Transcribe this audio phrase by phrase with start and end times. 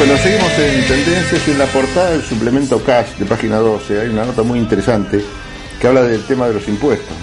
[0.00, 4.08] Bueno, seguimos en tendencias y en la portada del suplemento Cash de página 12 hay
[4.08, 5.20] una nota muy interesante
[5.78, 7.14] que habla del tema de los impuestos.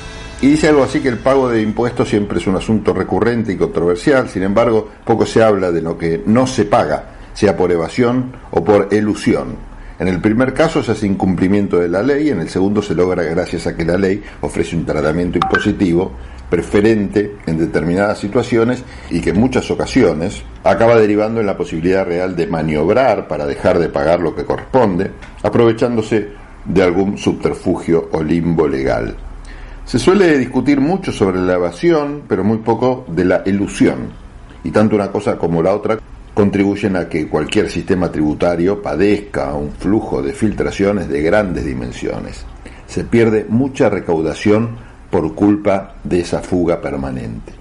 [0.43, 3.57] Y dice algo así que el pago de impuestos siempre es un asunto recurrente y
[3.57, 8.33] controversial, sin embargo, poco se habla de lo que no se paga, sea por evasión
[8.51, 9.55] o por elusión.
[9.97, 13.23] En el primer caso se hace incumplimiento de la ley, en el segundo se logra
[13.23, 16.11] gracias a que la ley ofrece un tratamiento impositivo
[16.49, 22.35] preferente en determinadas situaciones y que en muchas ocasiones acaba derivando en la posibilidad real
[22.35, 25.11] de maniobrar para dejar de pagar lo que corresponde,
[25.43, 26.29] aprovechándose
[26.65, 29.15] de algún subterfugio o limbo legal.
[29.85, 34.11] Se suele discutir mucho sobre la evasión, pero muy poco de la ilusión,
[34.63, 35.97] y tanto una cosa como la otra
[36.33, 42.45] contribuyen a que cualquier sistema tributario padezca un flujo de filtraciones de grandes dimensiones.
[42.85, 44.77] Se pierde mucha recaudación
[45.09, 47.53] por culpa de esa fuga permanente.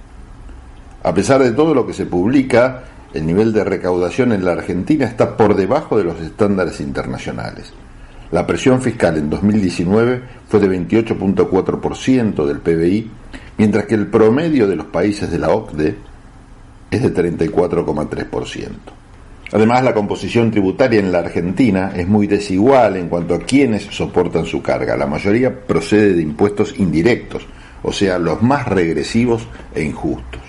[1.02, 2.82] A pesar de todo lo que se publica,
[3.14, 7.72] el nivel de recaudación en la Argentina está por debajo de los estándares internacionales.
[8.32, 13.10] La presión fiscal en 2019 fue de 28.4% del PBI,
[13.56, 15.96] mientras que el promedio de los países de la OCDE
[16.90, 18.70] es de 34,3%.
[19.52, 24.44] Además, la composición tributaria en la Argentina es muy desigual en cuanto a quienes soportan
[24.44, 24.96] su carga.
[24.96, 27.46] La mayoría procede de impuestos indirectos,
[27.82, 30.42] o sea, los más regresivos e injustos.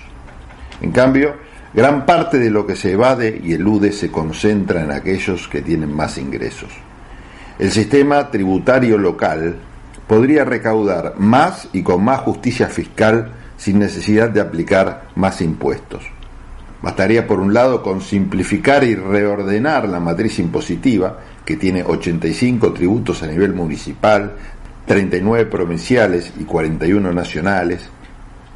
[0.80, 1.36] En cambio,
[1.72, 5.94] gran parte de lo que se evade y elude se concentra en aquellos que tienen
[5.94, 6.70] más ingresos.
[7.58, 9.56] El sistema tributario local
[10.08, 16.02] podría recaudar más y con más justicia fiscal sin necesidad de aplicar más impuestos.
[16.80, 23.22] Bastaría por un lado con simplificar y reordenar la matriz impositiva, que tiene 85 tributos
[23.22, 24.34] a nivel municipal,
[24.86, 27.88] 39 provinciales y 41 nacionales,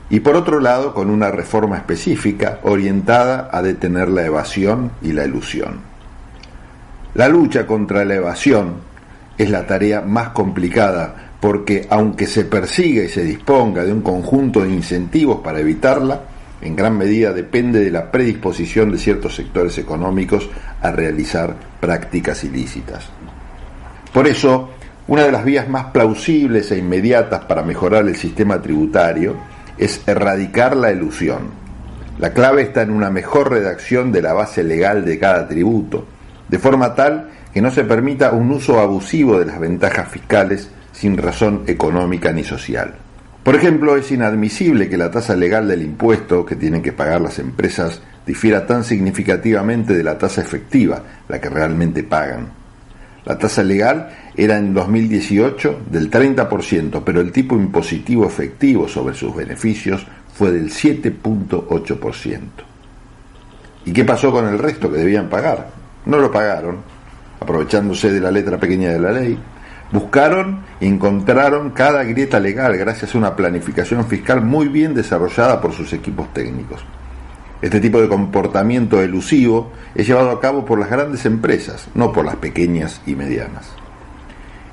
[0.09, 5.25] y por otro lado con una reforma específica orientada a detener la evasión y la
[5.25, 5.81] ilusión.
[7.15, 8.75] La lucha contra la evasión
[9.37, 14.61] es la tarea más complicada porque aunque se persiga y se disponga de un conjunto
[14.61, 16.21] de incentivos para evitarla,
[16.63, 20.49] en gran medida depende de la predisposición de ciertos sectores económicos
[20.81, 23.11] a realizar prácticas ilícitas.
[24.13, 24.71] Por eso,
[25.09, 29.37] una de las vías más plausibles e inmediatas para mejorar el sistema tributario
[29.77, 31.63] es erradicar la ilusión.
[32.19, 36.07] La clave está en una mejor redacción de la base legal de cada tributo,
[36.49, 41.17] de forma tal que no se permita un uso abusivo de las ventajas fiscales sin
[41.17, 42.95] razón económica ni social.
[43.43, 47.41] Por ejemplo, es inadmisible que la tasa legal del impuesto que tienen que pagar las
[47.41, 52.51] empresas difiera tan significativamente de la tasa efectiva, la que realmente pagan.
[53.25, 59.35] La tasa legal era en 2018 del 30%, pero el tipo impositivo efectivo sobre sus
[59.35, 62.41] beneficios fue del 7.8%.
[63.85, 65.69] ¿Y qué pasó con el resto que debían pagar?
[66.07, 66.79] No lo pagaron,
[67.41, 69.37] aprovechándose de la letra pequeña de la ley,
[69.93, 75.75] Buscaron y encontraron cada grieta legal gracias a una planificación fiscal muy bien desarrollada por
[75.75, 76.83] sus equipos técnicos.
[77.61, 82.25] Este tipo de comportamiento elusivo es llevado a cabo por las grandes empresas, no por
[82.25, 83.71] las pequeñas y medianas.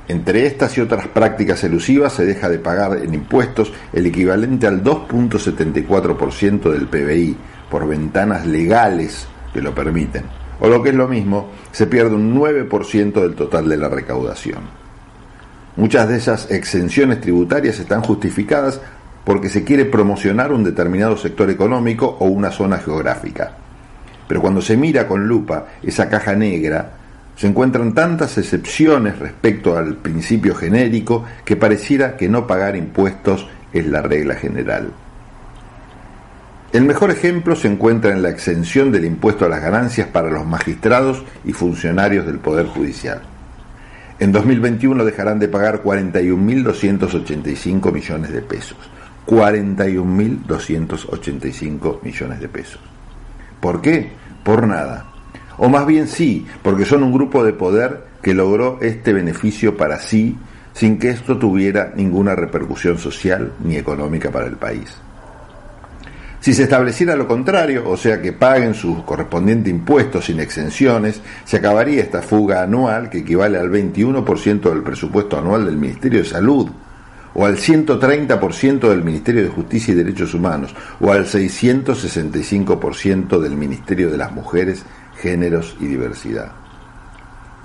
[0.07, 4.83] Entre estas y otras prácticas elusivas se deja de pagar en impuestos el equivalente al
[4.83, 7.37] 2.74% del PBI
[7.69, 10.23] por ventanas legales que lo permiten,
[10.61, 14.78] o lo que es lo mismo, se pierde un 9% del total de la recaudación.
[15.79, 18.81] Muchas de esas exenciones tributarias están justificadas
[19.23, 23.53] porque se quiere promocionar un determinado sector económico o una zona geográfica.
[24.27, 26.91] Pero cuando se mira con lupa esa caja negra,
[27.37, 33.87] se encuentran tantas excepciones respecto al principio genérico que pareciera que no pagar impuestos es
[33.87, 34.91] la regla general.
[36.73, 40.45] El mejor ejemplo se encuentra en la exención del impuesto a las ganancias para los
[40.45, 43.21] magistrados y funcionarios del Poder Judicial.
[44.19, 48.77] En 2021 dejarán de pagar 41.285 millones de pesos.
[49.25, 52.81] 41.285 millones de pesos.
[53.61, 54.11] ¿Por qué?
[54.43, 55.05] Por nada.
[55.57, 59.99] O más bien sí, porque son un grupo de poder que logró este beneficio para
[59.99, 60.35] sí
[60.73, 64.97] sin que esto tuviera ninguna repercusión social ni económica para el país.
[66.39, 71.57] Si se estableciera lo contrario, o sea que paguen sus correspondientes impuestos sin exenciones, se
[71.57, 76.69] acabaría esta fuga anual que equivale al 21% del presupuesto anual del Ministerio de Salud,
[77.33, 84.09] o al 130% del Ministerio de Justicia y Derechos Humanos, o al 665% del Ministerio
[84.09, 84.85] de las Mujeres,
[85.21, 86.53] Géneros y Diversidad.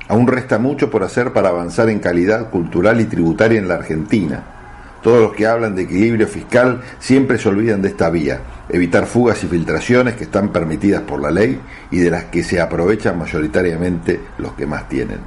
[0.08, 4.63] Aún resta mucho por hacer para avanzar en calidad cultural y tributaria en la Argentina
[5.04, 8.40] Todos los que hablan de equilibrio fiscal siempre se olvidan de esta vía,
[8.70, 11.60] evitar fugas y filtraciones que están permitidas por la ley
[11.90, 15.18] y de las que se aprovechan mayoritariamente los que más tienen.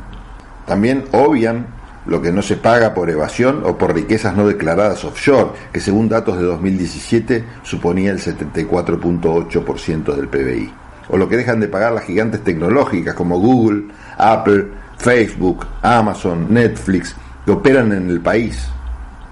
[0.66, 1.68] También obvian
[2.08, 6.10] lo que no se paga por evasión o por riquezas no declaradas offshore, que según
[6.10, 10.74] datos de 2017 suponía el 74.8% del PBI.
[11.10, 13.84] O lo que dejan de pagar las gigantes tecnológicas como Google,
[14.18, 17.16] Apple, Facebook, Amazon, Netflix,
[17.46, 18.72] que operan en el país,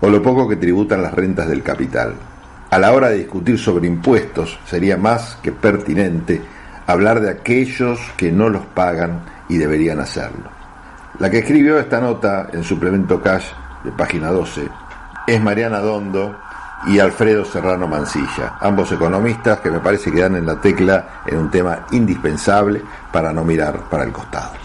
[0.02, 2.16] o lo poco que tributan las rentas del capital.
[2.70, 6.42] A la hora de discutir sobre impuestos sería más que pertinente
[6.88, 10.50] hablar de aquellos que no los pagan y deberían hacerlo.
[11.20, 13.48] La que escribió esta nota en suplemento cash
[13.84, 14.68] de página 12
[15.28, 16.36] es Mariana Dondo
[16.88, 21.38] y Alfredo Serrano Mancilla, ambos economistas que me parece que dan en la tecla en
[21.38, 22.82] un tema indispensable
[23.12, 24.65] para no mirar para el costado.